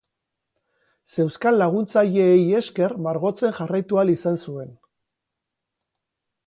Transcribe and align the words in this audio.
Zeuzkan 1.17 1.55
laguntzaileei 1.63 2.41
esker 2.63 2.97
margotzen 3.09 3.55
jarraitu 3.59 4.01
ahal 4.05 4.13
izan 4.17 4.43
zuen. 4.47 4.75